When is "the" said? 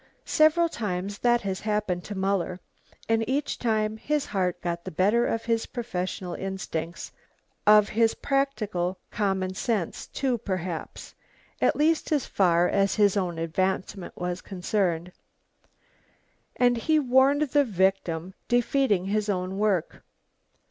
4.83-4.89, 17.49-17.63